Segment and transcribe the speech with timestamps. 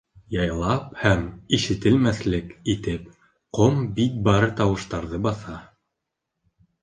[0.33, 1.19] Яйлап һәм
[1.57, 3.11] ишетелмэҫлек итеп,
[3.57, 5.59] ҡом бит бар тауыштарҙы баҫа.